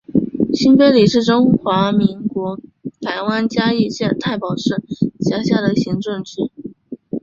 [0.51, 2.59] 新埤里是中华民国
[3.01, 4.81] 台湾嘉义县太保市
[5.19, 6.49] 辖下的行政区。